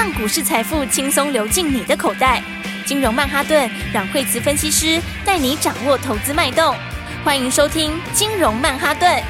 [0.00, 2.42] 让股市财富轻松流进你的口袋。
[2.86, 6.74] 金融曼哈顿让惠慈分析师带你掌握投资脉动。
[7.22, 9.22] 欢迎收听金融曼哈顿。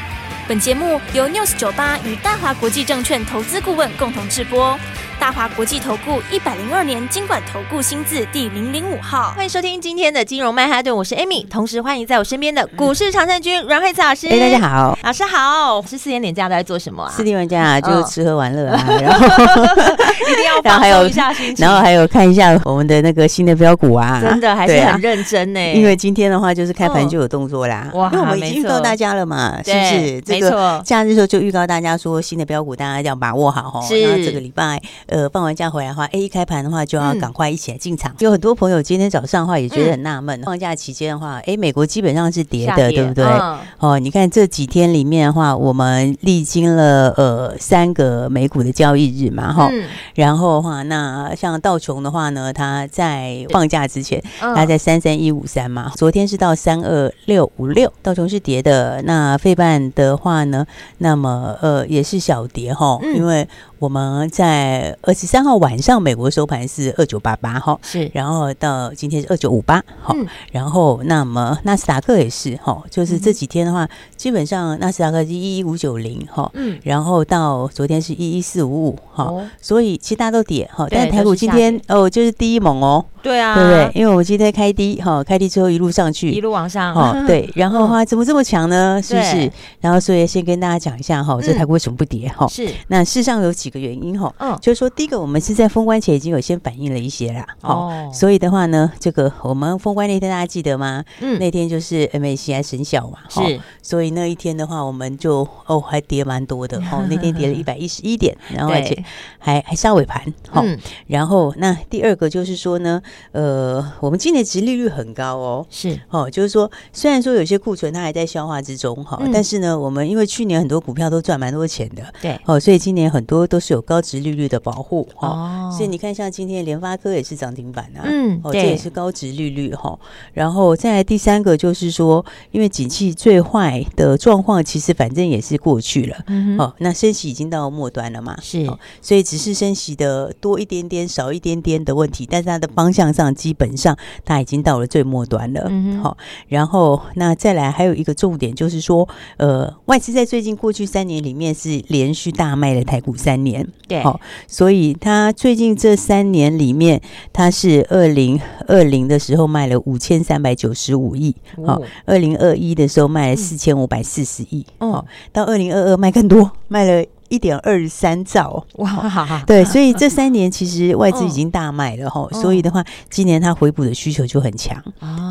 [0.47, 4.79] 本节目由 News 九八与大华国际证券投资顾问共同制播。
[5.21, 14.29] 大华国际投顾一百零二年经管投顾新字第零零五号，欢迎收听今天的金融曼哈顿，我是 Amy，同时欢迎在我身边的股市常胜军阮慧慈老师。
[14.29, 15.83] 哎，大家好，老师好。
[15.83, 17.13] 是四点点假都在做什么啊？
[17.15, 19.27] 四天连假就吃喝玩乐啊，然后
[20.33, 25.61] 一定要放松一下心情，然后还有看一下我们的那个新的标股啊，真的还是很认真呢。
[25.75, 30.23] 因为今天的话就是开盘就有动作啦，哇，因为我们已经预告大家了嘛，是不是？
[30.29, 33.85] 没错，假日的时候就预告大家说新的标股大家要把握好哦。
[33.87, 35.91] 是，然后这个礼拜呃放完假回来。
[35.91, 38.13] 的话，A 一开盘的话就要赶快一起来进场。
[38.13, 43.25] 嗯、有很多朋友今天早上的话也觉得很纳闷，嗯、放假期间的话，哎，美国基本上是跌的，跌对不对？
[43.25, 59.03] 嗯、哦，你看这几天里面的话，我们历经了呃三个美股的交易日嘛，哈、嗯，然后的话，那像道琼的话呢，它在放假之前，它在三三一五三嘛，昨天是到三二六五六，道琼是跌的。
[59.03, 60.65] 那费半的话呢，
[60.99, 63.49] 那么呃也是小跌哈，嗯、因为。
[63.81, 70.15] 我们在二十三号晚上，美国收盘是二九八八哈，是，然后到今天是二九五八，哈，
[70.53, 83.03] 然后那么纳斯达克也是哈，就是这几天的话，基本上纳斯达克是一一五九零哈，嗯，然后到昨天是一一四五五哈，所以其他都跌哈，但是台股今天哦就是第一猛哦。
[83.23, 83.91] 对啊，对不对？
[83.95, 87.15] 因为我们今天开低哈，开低之后一路上去，一路往上哈。
[87.27, 88.99] 对， 然后的话怎么这么强呢？
[89.03, 89.53] 是不是？
[89.79, 92.47] 然后所以先跟大家讲一下哈，这台股为什么不跌哈？
[92.49, 92.67] 是。
[92.89, 98.11] 那事实上有几个原因哈，嗯，就是说第一个，我们是在封关前已经有先反映了一些啦，哦。
[98.13, 101.05] 所以的话呢，这个我们封关那天大家记得吗？
[101.21, 103.61] 嗯，那天就是 MACI 生效嘛，是。
[103.83, 109.03] 所以那一天的话，我们就哦还跌蛮多的 哦，那天跌了一百一十一点，然后而且
[109.39, 110.65] 还还杀尾盘哈。
[111.07, 113.01] 然后那第二个就是说呢。
[113.33, 129.99] 呃，我们今年殖利率很高哦，是哦，就是说，虽然说有些库存它还在消化之中哈，嗯、但是呢，我们因为去年很多股票都赚蛮多钱的，对，哦，所以今年很多都是有高值利率的保护哦，所以你看，像今天联发科也是涨停板啊，嗯，哦，这也是高值利率哈。
[130.33, 138.67] 然后再来第三个就是说，因为景气最坏的状况其实反正也是过去了，嗯哼，哦，那升息已经到末端了嘛，是，
[139.03, 146.17] 所以只是升息的多一点点、少一点点的问题，但是它的方向上基本上它已经到了最末端了，嗯哼，好，
[146.49, 153.50] 然后那再来还有一个重点就是说，呃，外资在最近过去三年里面是连续大卖了台股三年，
[153.89, 157.01] 对，好，所以他最近这三年里面，
[157.33, 161.35] 他是二零二零的时候卖了五千三百九十五亿，
[161.67, 167.05] 好，二零二一的时候卖了四千五百四十亿，哦，到二零二二卖更多，卖了。
[167.31, 168.63] 一点二三兆。
[168.75, 174.77] 哇，对，所以这三年其实外资已经大卖了哈，所以的话，今年它回补的需求就很强。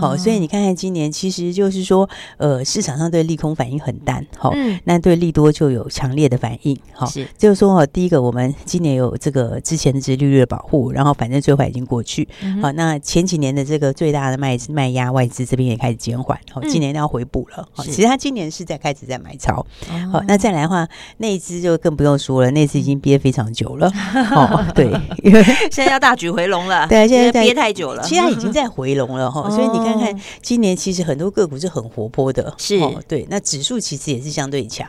[0.02, 4.52] 哦，所以你看看今年，其实就是说，呃，市场上对利空反应很淡，好，
[4.86, 12.26] 那对利多就有强烈的反应，好，是，就是说哈，第一个，我们今年有这个之前的殖利率的保护，然后反正最坏已经过去，
[12.62, 19.66] 好，那前几年的这个最大的卖卖压外资这边也开始减缓，好，今年要回补了，好，其实它今年是在开始在买超，
[20.12, 20.88] 好，那再来的话，
[21.18, 21.89] 内资就更。
[21.90, 23.92] 更不用说了，那次已经憋非常久了。
[24.36, 24.86] 哦，对，
[25.24, 26.86] 因为现在要大举回笼了。
[26.88, 29.50] 对，现在憋太久了，现在已 经在回笼了哈。
[29.50, 32.54] 所以你看看，今年其实很多个股是很活泼的。
[32.60, 34.88] 是，对，那指数其实也是相对强。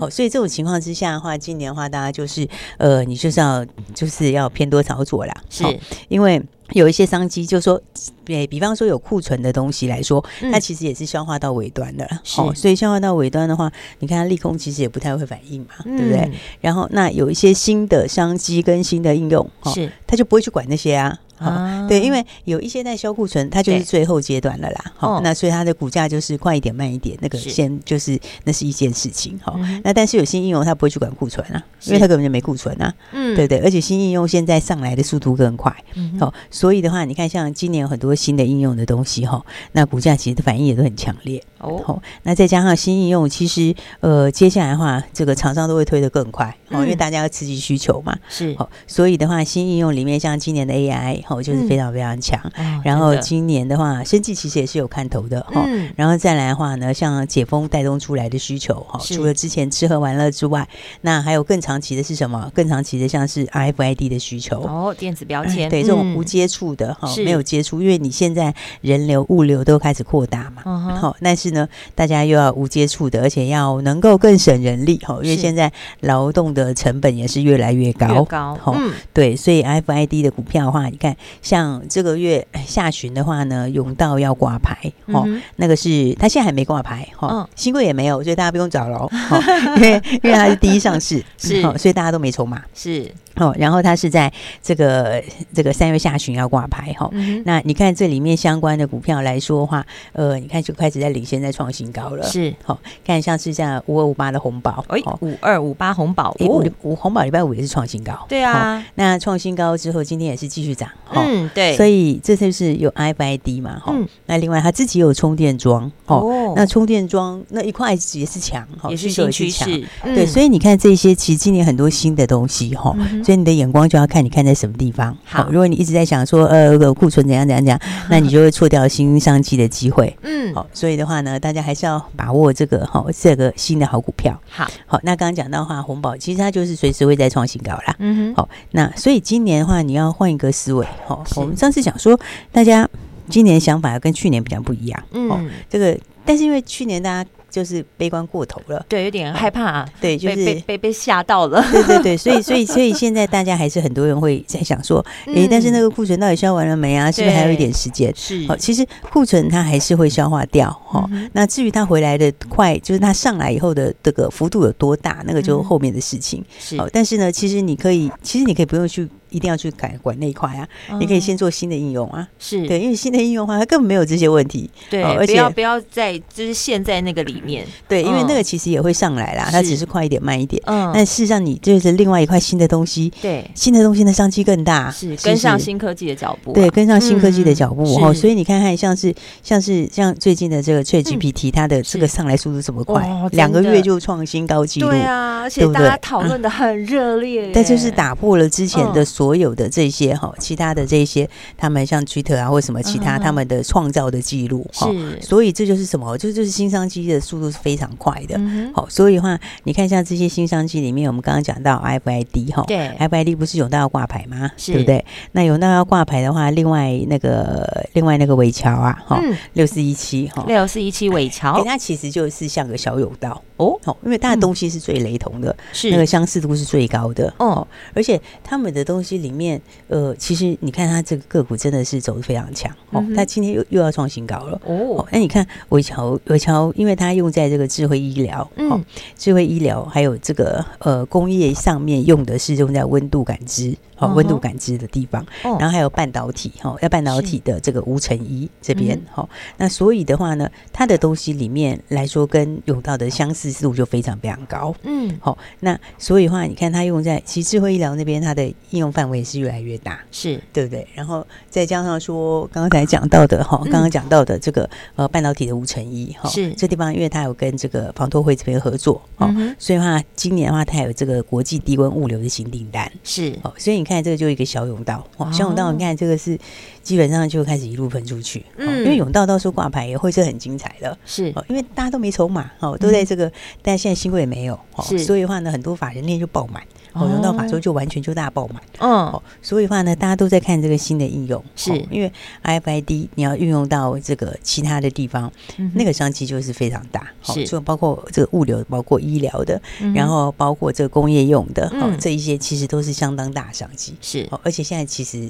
[0.00, 2.44] 好，所以这种情况之下的话，今年的话，大家就是
[2.78, 5.32] 呃，你就是要就是要偏多操作啦。
[5.48, 5.62] 是
[6.08, 6.42] 因为。
[6.72, 7.80] 有一些商机，就是说，
[8.24, 12.22] 比比方说有库存的东西来说，它其实也是消化到尾端的了。
[12.38, 16.30] 哦，所以消化到尾端的话，你看它利空其实也不太会反应嘛，对不对？
[16.60, 21.18] 然后那有一些新的商机跟新的应用，是它就不会去管那些啊。
[21.40, 24.92] 啊，对，因为有一些在销库存，它就是最后阶段了啦。
[24.96, 29.40] 好，那所以它的股价就是快一点慢一点，那个先就是那是一件事情。
[29.42, 32.94] 好，那但是有新应用，它不会去管库存啊，因为它根本就没库存啊。
[33.12, 35.74] 嗯，对对，而且新应用现在上来的速度更快。
[36.18, 41.42] 好，所以的话，你看像今年有很多新的应用的东西哈，那股价其实反应也都很强烈。
[41.58, 46.54] 哦，好，那再加上新应用，其实呃，接下来的话，这个厂商都会推得更快。
[46.68, 48.14] 哦，因为大家要刺激需求嘛。
[48.28, 51.22] 是，好，所以的话，新应用里面像今年的 AI。
[51.30, 52.38] 哦，就是非常非常强。
[52.84, 55.64] 然后今年的话，生计其实也是有看头的哈。
[55.96, 60.68] 然后再来的话呢，像解封带动出来的需求哈，除了之前吃喝玩乐之外，
[61.02, 62.50] 那还有更长期的是什么？
[62.54, 70.62] 更长期的像是 RFID 的需求哦，电子标签，对这种无接触的哈，没有接触，因为你现在人流物流都开始扩大嘛，
[70.96, 84.76] 好，但是呢，大家又要无接触的，而且要能够更省人力哈，因为现在劳动的成本也是越来越高，高，嗯，对，所以 RFID 的股票的话，你看像这个月下旬的话呢，永道要挂牌
[85.06, 85.26] 哦，
[85.56, 89.08] 那个是他现在还没挂牌哈，新贵也没有，所以大家不用找喽，
[89.76, 93.12] 因为因为他是第一上市，是，所以大家都没筹码，是。
[93.36, 94.32] 哦，然后它是在
[94.62, 95.22] 这个
[95.54, 102.22] 这个三月下旬要挂牌哈，嗯、那你看这里面相关的股票来说的话，呃，你看就开始在领先，在创新高了。
[102.24, 108.12] 是，好、哦，看像是像五二五八的红宝，哎，五二五八红宝，五五红宝礼拜五也是创新高。
[108.28, 110.88] 对啊、哦，那创新高之后，今天也是继续涨。
[111.08, 111.76] 哦、嗯，对。
[111.76, 113.94] 所以这就是有 I I D 嘛，哈、
[114.26, 116.52] 那另外它自己有充电桩，哦，哦。
[116.56, 119.86] 那充电桩那一块也是强，也是新趋势。
[120.02, 124.06] 嗯、对，所以你看这些，其实今年很多新的东西，哈、哦，嗯、所以你的眼光就要。
[124.10, 127.80] 看你看在什么地方好，如果你一直在想说呃库存怎样怎样怎样，
[128.10, 130.12] 那你就会错掉新商机的机会。
[130.22, 134.36] 嗯，好，所以的话呢，大家还是要把握这个哈这个新的好股票。
[134.48, 137.94] 好，好，那刚刚讲到的话，红宝其实它就是随时会再创新高啦。
[138.00, 140.84] 嗯哼，好，那所以今年的话，你要换一个思维。
[141.06, 142.18] 好，我们上次讲说，
[142.50, 142.88] 大家
[143.28, 145.00] 今年想法要跟去年比较不一样。
[145.12, 147.30] 嗯，这个但是因为去年大家。
[147.50, 157.10] 就是悲观过头了，对，有点害怕，啊，对，就是被被被吓到了， 对对对，所以所以所以现在大家还是很多人会在想说，哎、嗯，但是那个库存到底消完了没啊？
[157.10, 158.12] 是不是还有一点时间？
[158.16, 161.28] 是，好，其实库存它还是会消化掉，哈、嗯。
[161.32, 166.44] 那至于它回来的快，就是它上来以后的这个幅度有多大，那个就后面的事情。
[166.58, 169.08] 是，好，但是呢，其实你可以，其实你可以不用去。
[169.30, 170.68] 一定要去改管那一块啊！
[170.98, 172.66] 你可以先做新的应用啊，是。
[172.66, 174.68] 对，因为新的应用的话，它根本没有这些问题。
[174.88, 180.62] 对，而且不要不要在就是陷在那个里面，对，因为那个其实也会上来啦，它只是快一点慢一点。
[180.66, 188.12] 嗯，但事实上你就是另外一块新的东西，对，新的东西的商机更大，是跟上新科技的脚步，对，跟上新科技的脚步哦。
[188.12, 200.14] 所以你看看，像是像是像最近的这个 ChatGPT，它的这个上来速度这么快，两个月就创新高纪录，对啊，而且大家讨论的很热烈，但就是打破了之前的所有的这些。
[200.14, 201.28] 哈，其他的这些，
[201.58, 206.16] 他们像 Twitter 啊，或什么其他他们的创造的记录哈，是所以这就是什么？
[206.16, 208.40] 就就是新商机的速度是非常快的。
[208.74, 214.50] 好，所以的话，你看像这些新商机里面，我们刚刚讲到 RFID 哈，对，RFID 不是永道要挂牌吗？
[214.56, 215.04] 是对不对？
[215.32, 219.22] 那永道要挂牌的话，另外那个另外那个尾桥啊，哈，
[219.52, 223.42] 六四一七哈，六四一七尾桥，它其实就是像个小永道
[223.84, 225.90] 哦，因为大家东西是最雷同的，是。
[225.90, 227.32] 那个相似度是最高的。
[227.38, 229.60] 哦，而且他们的东西里面。
[229.88, 234.60] 呃，其实你看它这个个股真的是走的非常强哦，它今天又又要创新高了。
[234.64, 235.04] 哦。
[235.10, 238.84] 那你看伟桥，伟桥，因为它用在这个智慧医疗，嗯，
[239.18, 243.76] 智慧医疗还有这个呃工业上面用的是用在温度感知。
[244.00, 249.28] 哦，温度感知的地方，然后还有半导体哈，要半导体的这个无尘衣这边哈，
[249.58, 260.40] 那所以的话呢，它的东西里面来说，跟永道的相似度就非常非常高，嗯，好，那所以的话，你看它用在其实智慧医疗那边，它的应用范围是越来越大，是。
[260.52, 260.86] 对不对？
[260.94, 266.54] 然后再加上说刚才讲到的哈，刚刚讲到的这个呃半导体的无尘衣哈，是。
[266.54, 273.38] 这地方，因为它有跟这个防脱会这边合作，哦，所以的话今年的话，它有这个国际低温物流的新订单，是。
[273.42, 273.90] 哦，所以你。
[273.90, 276.38] 看这个就一个小甬道，哦，小甬道，你看这个是
[276.80, 283.28] 基本上就开始一路喷出去，嗯，因为甬道到时候挂牌也会是很精彩的，是，因为大家都没筹码，哦，都在这个，
[283.62, 291.70] 但现在新贵也没有，哦，所以的话呢，很多法人链就爆满，哦，融到法说就完全就大爆满，嗯，所以的话呢，大家都在看这个新的应用，是。
[291.90, 292.12] 因为
[292.44, 295.30] IFID 你要运用到这个其他的地方，
[295.74, 299.60] 那个商机就是非常大，是，就包括这个物流，包括医疗的，
[299.94, 303.94] 然后包括这个工业用的，哦，这一些其实都是相当大商机。
[304.00, 305.28] 是，而且现在其实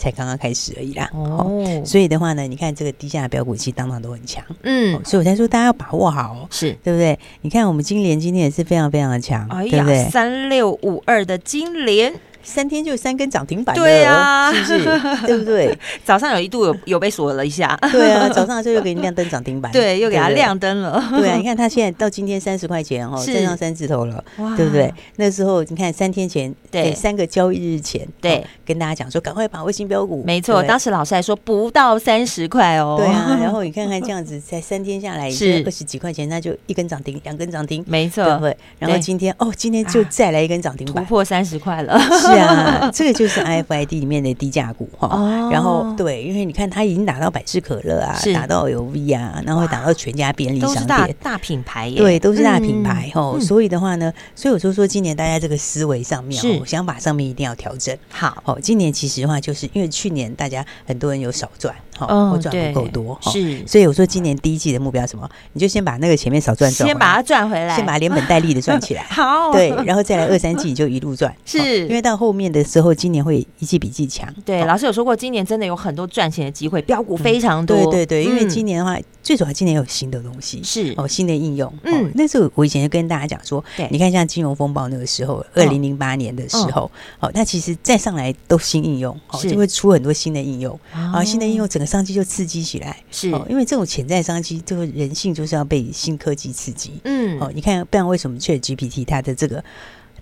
[0.00, 1.10] 才刚刚开始而已啦。
[1.12, 4.42] 哦，所以的话呢，你看这个低价的标股其实当当都很强。
[4.62, 7.18] 嗯，所以我才说大家要把握好，是对不对？
[7.42, 10.08] 你看我们金莲今天也是非常非常的强，对不对？
[10.08, 12.12] 三六五二的金联。
[12.42, 15.00] 三天就三根涨停板，对啊，是不是？
[15.26, 15.76] 对不对？
[16.04, 21.02] 早上有一度有有被锁了一下，对啊，早上就又给你亮灯涨停板， 对，又给它亮灯了。
[21.10, 24.22] 对啊，你看它现在到今天三十块钱哦，站上三字头了，
[24.56, 24.92] 对不对？
[25.16, 35.62] 那时候你看三天前，对，三个交易日前，对，跟大家讲说赶快把卫星标股，没错，当时老师还说不到三十块哦，对啊， 然后你看看这样子，才三天下来是。
[35.66, 38.56] 二十几块钱，那就一根涨停，两根涨停，没错，对不对？
[38.78, 45.08] 然后今天哦，今天就再来一根涨停板，突破三十块了，是啊，这个就是 IFID 里面的低价股哈。
[45.08, 45.48] 哦。
[45.52, 51.98] 然后对，因为你看它已经打到百事可乐啊，打到 LV 啊，然后打到全家便利商店，大大品牌耶。
[51.98, 53.38] 对，都是大品牌哈。
[53.40, 57.96] 所以的话呢，所以我就说今年大家这个思维上面，哦想法上面一定要调整。
[58.10, 61.74] 好，哦，今年其实的话，就是因为去年大家很多人有少赚。
[62.06, 65.28] 哦，赚不够多，是，所以我说今年第一季的目标什么？
[65.52, 69.02] 你就先把那个前面少赚赚，先把它赚回来，先把它连本带利的赚起来。
[69.10, 71.86] 好，对，然后再来二三季你就一路赚， 是。
[71.86, 74.32] 因为到后面的时候，今年会一季比季强。
[74.44, 77.76] 对，老师有说过，今年真的有很多赚钱的机会，标股非常多。
[77.76, 80.94] 对对对，因为今年的话，最主要今年有新的东西，是。
[80.96, 81.72] 哦，新的应用。
[81.84, 92.60] 嗯，那时候我以前就跟大家讲说，你看像金融风暴那个时候，二零零八年的时候，哦，那其实再上来都新应用，哦，就会出很多新的应用，啊，新的应用整个商机就刺激。
[92.62, 97.00] 起来是哦，因为这种潜在商机，这个人性就是要被新科技刺激。
[97.04, 99.64] 嗯，哦，你看，不然为什么 ChatGPT 它的这个？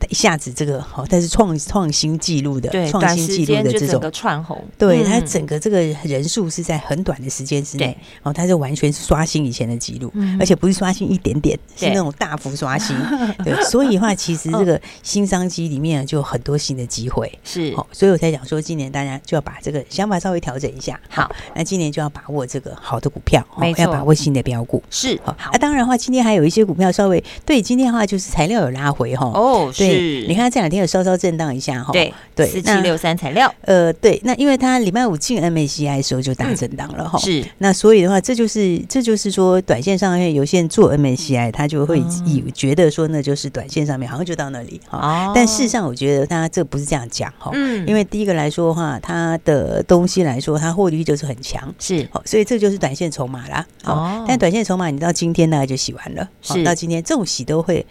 [0.09, 12.97] 一下子这个好，但是创创新纪录的，创新纪录的这种串红，对它整个这个人数是在很短的时间之内，哦，它就完全是刷新以前的记录，而且不是刷新一点点，是那种大幅刷新。
[13.45, 20.99] 对，所以的话，其实这个新商机里面就有很多新的机会， 是哦，所以我才讲说，今年大家就要把这个想法稍微调整一下。
[21.09, 23.45] 好，那今年就要把握这个好的股票，
[23.76, 24.83] 要把握新的标股。
[24.90, 29.26] 是好，那当然的话，今天还有一些股票稍微对，今天的话就是材料有拉回哈。
[29.26, 29.88] 哦，对。
[29.92, 31.92] 是，你看这两天有稍稍震荡一下哈。
[31.92, 33.52] 对对，四七六三材料。
[33.62, 37.18] 呃，对，那因为它礼拜五进 MACI 的时候就大震荡了哈。
[37.18, 45.33] 是，那所以的话，这就是这就是说，短线上面有些人做 MACI，他就会以觉得说，那就是短线上面好像就到那里哈。
[45.35, 47.50] 但事实上，我觉得他这不是这样讲哈。
[47.54, 47.87] 嗯。
[47.87, 51.75] 因为第一个来说的话，它的东西来说，它获利就是很强。
[51.78, 52.07] 是。
[52.12, 53.66] 好，所以这就是短线筹码啦。
[53.85, 54.25] 哦。
[54.28, 56.28] 但短线筹码，你到今天大概就洗完了。
[56.42, 56.62] 是。
[56.62, 57.85] 到今天这种洗都会。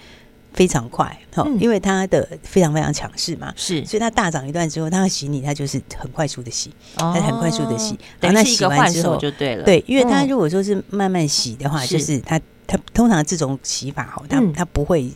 [0.57, 15.11] 非常快，哈，因为它的非常非常强势嘛，是，所以它大涨一段之后，它要洗你，它就是很快速的洗，它很快速的洗，然后那洗完之后就对了，对，因为它如果说是慢慢洗的话，就是它它通常这种洗法哈，它它不会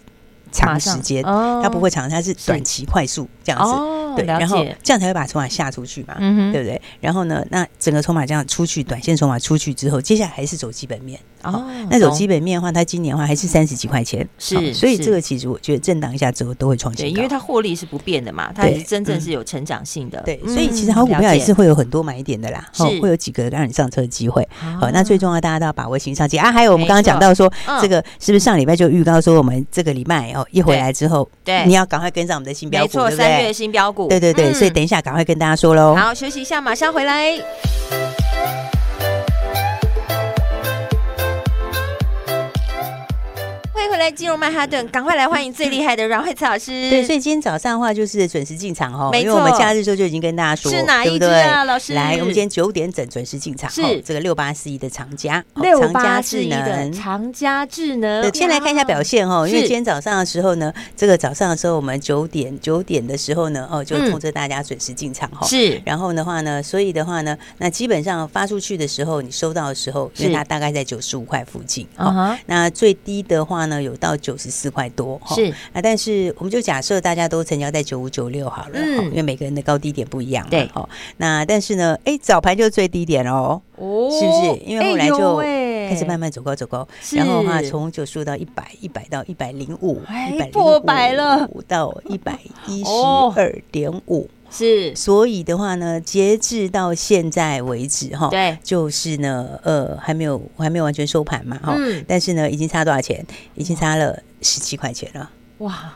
[0.52, 3.60] 长时间，它不会长，它是短期快速这样
[4.16, 6.14] 子，对，然后这样才会把筹码下出去嘛，
[6.52, 6.80] 对不对？
[7.00, 11.20] 然后呢，那整个筹码这样出去，短线筹码出去之后，接下来还是走基本面。
[11.44, 24.48] 哦，那种基本面的话，它今年的话还是三十几块钱，是，所以这个其实我觉得震荡一下之后都会创新因为它获利是不变的嘛，它也是真正是有成长性的，对，所以其实好股票也是会有很多买点的啦，是，会有几个让你上车的机会，
[24.80, 26.38] 好，那最重要大家都要把握新上机。
[26.38, 38.81] 啊，还有我们刚刚讲到说，这个是不是上礼拜就预告说我们这个礼拜哦一回来之后，对，你要赶快跟上我们的新标股，没错，三月新标股，对对对，所以等一下赶快跟大家说喽，好，休息一下，马上回来。
[44.02, 46.90] 来进入曼哈顿，赶快来欢迎最厉害的阮慧慈老师。
[46.90, 51.94] 对，所以今天早上的话就是准时进场哦，没错，因为我们假日时候就已经跟大家说，是哪一只啊，老师？
[51.94, 58.34] 来，我们今天九点整准时进场，是这个六八四一的长家，六八四一的长家智能。
[58.34, 65.46] 先来看一下表现哦，因为今天早上的时候呢，这个早上的时候我们九点九点的时候呢，哦，就通知大家准时进场哈。
[65.46, 72.36] 是，然后的话呢，所以的话呢，那基本上发出去的时候，你收到的时候，因为它大概在九十五块附近啊。
[72.48, 74.72] 那最低的话呢，有到九十四。
[74.72, 75.52] 块多是。
[75.74, 84.64] 啊，但是我们就假设大家都成交在九五九六好了，嗯，因为每个人的高低点不一样，对，好，那但是呢，哎，早盘就最低点哦，哦，是不是？
[84.66, 85.38] 因为后来就
[85.90, 90.00] 开始慢慢走高走高，然后的话从九十五到一百，一百到一百零五，
[90.34, 92.90] 一百破百了，到一百一十
[93.36, 101.76] 二点五，是，所以的话呢，截至到现在为止哈，对，就是呢，呃，还没有还没有完全收盘嘛，哈，
[102.08, 103.26] 但是呢，已经差多少钱？
[103.56, 104.22] 已经差了。
[104.44, 105.30] 十七块钱了，
[105.60, 105.96] 哇，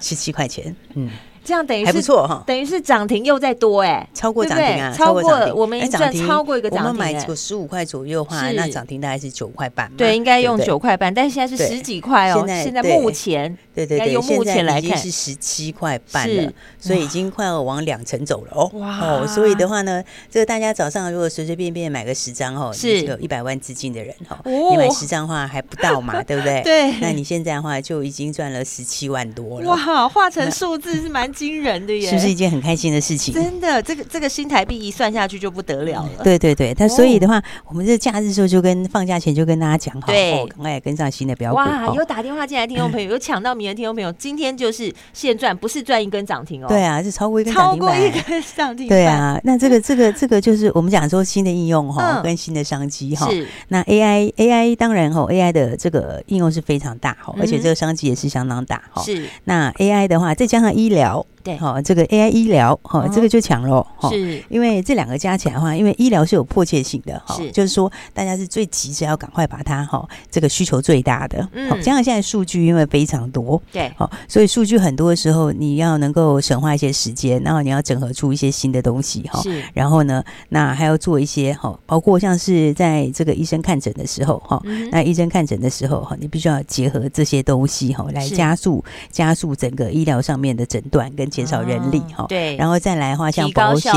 [0.00, 1.10] 十七块钱，嗯。
[1.46, 5.22] 这样等于还不错哈，等于是涨停又再多哎，超过涨停啊，超过
[5.54, 14.96] 我们涨停超过一个涨停，我们买个十五块左右的话，那涨停大概是九块半，对，应该用九块半，但是现在是十几块哦，现在目前对对对，用目前来看。
[14.96, 18.98] 是十七块半了，所以已经快要往两成走了哦，哇。
[18.98, 23.02] 哦，所以的话呢，这个大家早上如果随随便便买个十张哦，是。
[23.02, 26.62] 有一百万资金的人哈，你买十张的话还不到嘛， 对不对？
[26.62, 31.30] 对，那你现在的话就已经赚了十七万多了，哇，化成数字是蛮。
[31.36, 33.34] 惊人的耶，是不是一件很开心的事情？
[33.34, 36.24] 真的，这个这个新台币一算下去就不得了了。
[36.24, 41.58] 对对对，但所以的话，我们这假日时候就跟放假前就跟大家讲好，对，赶快跟上新的标股。
[41.58, 46.66] 哇，有打电话进来听众朋友， 有抢到名的听众朋友，今天就是现赚，不是赚一根涨停哦。
[46.68, 48.88] 对啊，是超过一根涨停，超过一根涨停。
[48.88, 53.28] 对啊，那这个这个这个就是我们讲说新的应用哈，跟新的商机哈。
[53.30, 53.46] 是。
[53.68, 59.02] 那 AI AI 当然哈，AI 的这个应用是非常大哈，而且这个商机也是相当大哈。
[59.02, 59.26] 是。
[59.44, 61.25] 那 AI 的话，再加上医疗。
[61.42, 91.26] 对，好，这个 AI 医疗，哈，这个就强了，哈，是，因为这两个加起来的话，因为医疗是有迫切性的，哈，就是说大家是最急着要赶快把它，哈，这个需求最大的，嗯，加上现在数据因为非常多，对，好，所以数据很多的时候，你要能够省化一些时间，然后你要整合出一些新的东西，哈，是，然后呢，那还要做一些，哈，包括像是在这个医生看诊的时候，哈，那医生看诊的时候，哈，你必须要结合这些东西，哈，来加速加速整个医疗上面的诊断跟。
[91.36, 93.92] 减少人力哈，对，然后再来的话，像保险，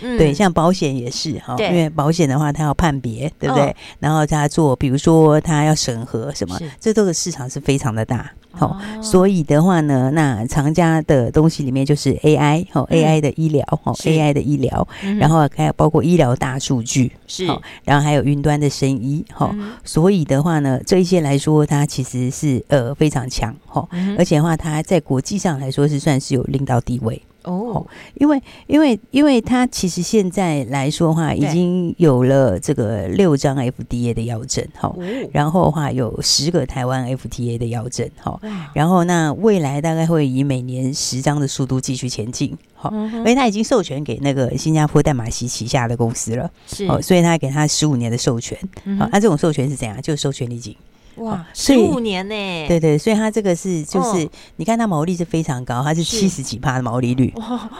[0.00, 3.74] 对，像保险也是哈，因为保险的话，它要判别，对不对？
[3.98, 14.86] 然后他做，比如说他要审核什么，这都是市场是非常的大，好，所以的话呢，那长家的东西里面就是 AI 哈，AI 的医疗哈，AI 的医疗，
[15.18, 17.46] 然后还有包括医疗大数据是，
[17.84, 23.88] 然后还有云端的生医哈，所以的话呢，这一些来说，它其实是呃非常强哈，
[24.18, 27.20] 而且的话，它在国际上来说是算是有领导地位。
[27.44, 34.94] 哦，因为因为因为他其实现在来说的话，已经有了这个六张 FDA 的药证哈，
[35.32, 38.40] 然后的话有十个台湾 FDA 的药证哈，
[38.72, 46.86] 然后那未来大概会以每年十张的速度继续前进，好，因为他已经授权给那个新加坡淡马锡旗下的公司了，是。
[46.86, 48.56] 哦，所以他给他十五年的授权，
[48.96, 50.00] 好，那这种授权是怎样？
[50.00, 50.76] 就是授权利金。
[51.16, 52.34] 哇，十五年呢？
[52.68, 57.32] 对对，所以它这个是就是，你看它毛利是非常高，它是七十几帕的毛利率，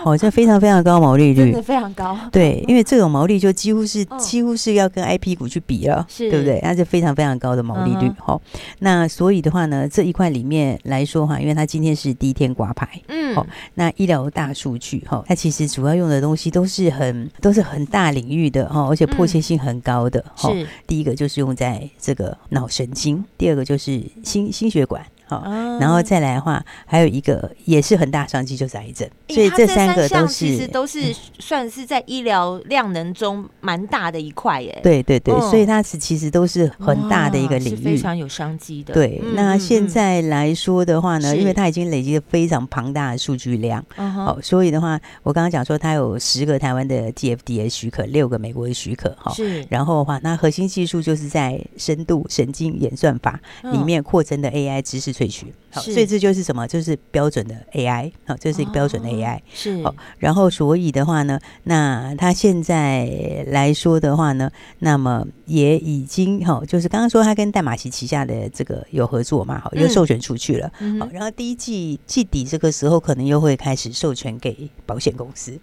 [0.05, 2.17] 哦，这非常非常高毛利率，真的非常高。
[2.31, 6.61] 对，因为这种毛利就几乎是几乎是要跟 IP 股去比了，是，对不对？
[6.61, 8.13] 它是非常非常高的毛利率。
[8.19, 8.41] 好，
[8.81, 20.23] 那所以的话呢，这一块里面来说哈，因为它今天是第一天挂牌，嗯，好，那医疗大数据哈，它其实主要用的东西都是很都是很大领域的哈，而且迫切性很高的。
[20.37, 23.22] 是，第一个就是用在这个脑神经。
[23.37, 25.05] 第二个就是心心血管。
[25.37, 29.09] 哦、然后再来的话，还有一个也是很大商机，就是癌症。
[29.29, 34.79] 所以这三个都是其实都是算是在医疗量能中蛮大的一块耶。
[34.83, 38.93] 对对对，所以它是其实都是很大的一个领域，非常有商机的。
[38.93, 49.65] 对，那现在来说的话呢，因为它已经累积了非常庞大的数据量，好，所以的话，我刚刚讲说它有十个台湾的 TFDA 许可，六个美国的许可，哈，是。
[49.71, 55.13] 然后的话，那核心技术就是在深度神经演算法里面扩增的 AI 知识。
[55.23, 56.67] 萃取好，所以这就是什么？
[56.67, 59.95] 就是标准的 AI 好，这是一个标准的 AI 是好。
[60.19, 64.51] 然后所以的话呢，那他现在来说的话呢，
[64.81, 70.71] 那么也已经哈，就是刚刚说他跟淡马锡旗下的这个有合作嘛，好，又授权出去了。
[71.01, 75.59] 好，然后第一季季底这个时候可能又会开始授权给保险公司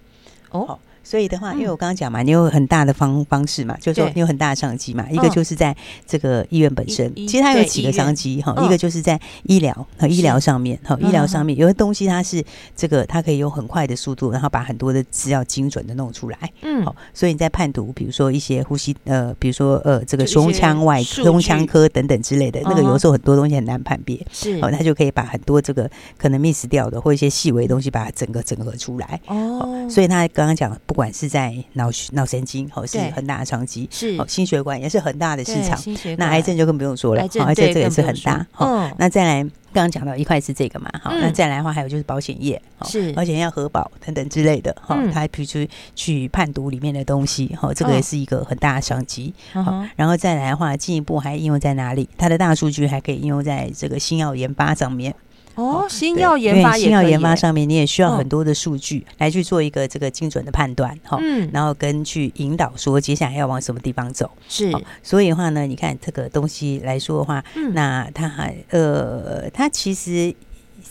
[0.52, 0.80] 哦。
[1.10, 5.10] 所以的话，因为我刚刚讲嘛，你有很大的方方式嘛，就是说你有很大的商机嘛。
[5.10, 8.54] 一个就是在这个医院本身，其实它有几个商机哈。
[8.64, 12.46] 一个就是在医疗和医疗上面哈，医疗上面有些东西它是
[12.76, 16.38] 这个，它可以用很快的速度，然后把很多的资料精准的弄出来。
[16.62, 29.20] 嗯，好，所以你在判读，比如说一些呼吸呃，比如说呃，这个胸腔外科、胸腔科等等之类的，那个有时候很多东西很难判别，是，哦，它就可以把很多这个可能 miss 掉的或一些细微的东西，把它整个整合出来。
[29.26, 30.99] 哦，所以他刚刚讲不。
[31.00, 35.80] 不管是在脑脑神经，哦，是很大的商机，是哦，心血管也是很大的市场。
[36.18, 38.46] 那癌症就更不用说了，癌症这个也是很大。
[38.52, 49.34] 好，那再来刚刚讲到一块是这个嘛，好，那再来的话还有就是保险业，是而且要核保等等之类的，哈，它比如说去判读里面的东西，哈，这个也是一个很大的商机。
[49.54, 52.10] 好，然后再来的话，进一步还应用在哪里？
[52.18, 55.16] 它的大数据还可以应用在这个新药研发上面。
[55.56, 64.72] 哦，新药研发，新药研发上面你也需要很多的数据来去做一个这个精准的判断，哈，嗯，然后跟去引导说接下来要往什么地方走，是，
[65.04, 70.34] 所以的话呢，你看这个东西来说的话，那它还呃，它其实。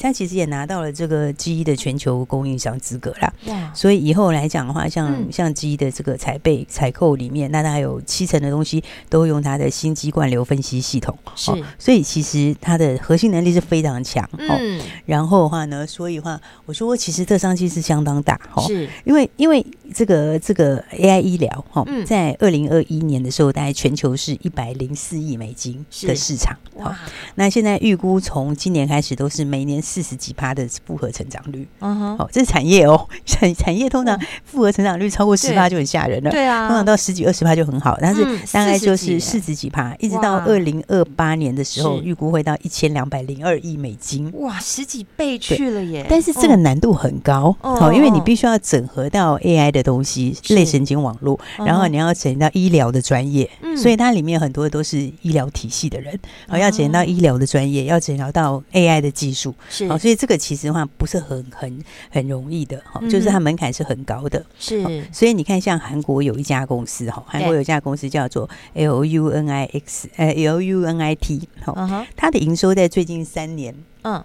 [0.00, 3.32] 他其实也拿到了这个 GE 的全球供应商资格啦，
[3.74, 18.88] 所以以后来讲的话，像像 GE 的这个采备采购里面，那它还有七成的东西都用它的心肌灌流分析系统，是，所以其实它的核心能力是非常强，嗯，然后的话呢，所以的话，我说其实这商机是相当大，哈，是。
[19.04, 26.94] 因为因为这个这个 AI 医疗，哈，在二零二一年的时候，大概全球是一百零四亿美金的市场，好，
[27.35, 29.79] 那现在预估从今年开始都是每年。
[29.88, 46.05] 四十几趴的复合成长率，嗯哼，哦，这是产业哦，产产业通常复合成长率超过十趴就很吓人了，对啊，通常到十几二十趴就很好，但是大概就是四十几趴，一直到二零二八年的时候，预估会到一千两百零二亿美金，哇，十几倍去了耶！
[46.11, 74.22] 但是这个难度很高，哦，因为你必须要整合到 AI 的的东西，类神经网络，然后你要整到医疗的专业，嗯，所以它里面很多都是医疗体系的人，好，要整到医疗的专业，要整到 AI 的技术，是，好，所以这个其实的话不是很很很容易的，哈，就是它门槛是很高的，是，所以你看，像韩国有一家公司，哈，韩国有一家公司叫做 L U N I X，呃，L U N I T，哈，它的营收在最近三年，嗯。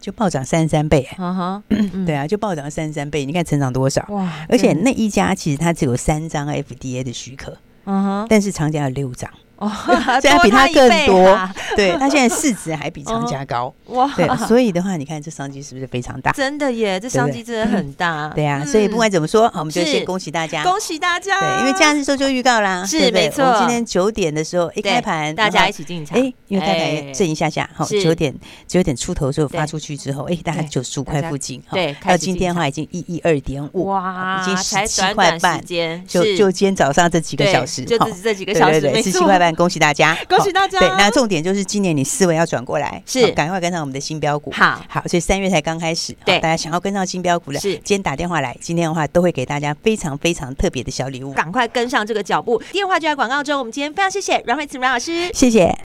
[0.00, 1.62] 就暴涨三十三倍，啊哈，
[2.06, 4.04] 对啊，就暴涨三十三倍，你看成长多少？
[4.08, 4.46] 哇！
[4.48, 9.30] 而且那一家其实它只有三张 FDA 的许可，嗯哼，但是长家有六张。
[9.60, 9.70] 哦，
[10.20, 16.32] 这还比他更多，啊、对，他现在 市值还比长家高，哇，对，所以的话，你看这商机是不是非常大？
[16.32, 28.34] 真的耶，这商机真的很大，对啊，所以不管怎么说，我们就先恭喜大家，恭喜大家，对，因为假日时候就预告啦，是没错，我们今天九点的时候一开盘，大家一起进场，哎，因为大概震一下下，好，九点
[28.66, 35.62] 九点出头的时候发出去之后，哎，大概九十五块附近，对，到今天的话已经一一二点五，哇，已经十七块半，
[36.08, 40.16] 就就今天早上这几个小时，就这这几个小时，十七块半，恭喜大家。
[40.28, 40.78] 恭喜大家！
[40.80, 44.50] 对，那重点就是今年你思维要转过来，是赶快跟上我们的新标股。
[44.52, 52.62] 好，好，所以三月才刚开始，对，大家想要跟上新标股的，是今天打电话来，今天的话都会给大家非常非常特别的小礼物，赶快跟上这个脚步。
[52.72, 55.76] 电话就在广告中，我们今天非常谢谢阮慧慈阮老师，谢谢。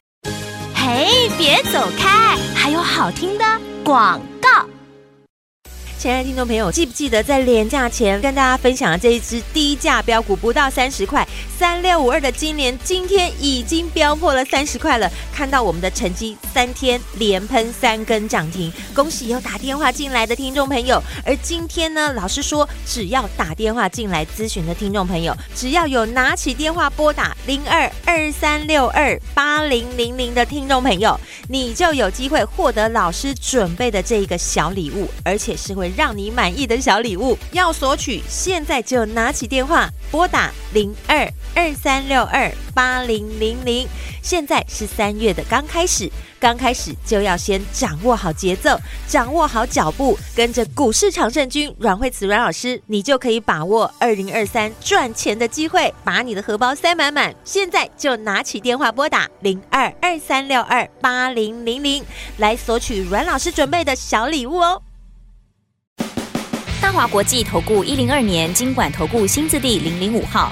[0.75, 3.45] 嘿，别走开，还有好听的
[3.84, 4.65] 广告。
[5.97, 15.10] 亲爱的听众朋友，记不记得在连假前跟大家分享的这一支低价标股，不到三十块，三六五二的金联，今天已经飙破了三十块了。
[15.34, 21.02] 看到我们的成绩，三天连喷三根涨停，恭喜有打电话进来的听众朋友。
[21.26, 35.86] 而今天呢，老师说，只要打电话进来咨询的听众朋友，只要有拿起电话拨打零二二三六二八零零零的听众朋友，你就有机会获得老师准备的这一个小礼物，而且是会。
[35.96, 43.88] 让你满意的小礼物，要索取，现在就拿起电话拨打零二二三六二八零零零。
[44.22, 48.76] 现在是三月的刚开始，刚开始就要先掌握好节奏，
[49.08, 57.36] 掌握好脚步，跟着股市常胜军阮慧慈阮老师，你就可以把握二零二三赚钱的机会，把你的荷包塞满满。
[57.44, 62.04] 现在就拿起电话拨打零二二三六二八零零零，
[62.38, 64.82] 来索取阮老师准备的小礼物哦。
[66.82, 70.52] 大华国际投顾一零二年金管投顾新字第零零五号。